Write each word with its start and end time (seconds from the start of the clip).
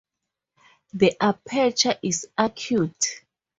The 0.93 1.15
aperture 1.21 1.95
is 2.01 2.27
acute. 2.35 3.21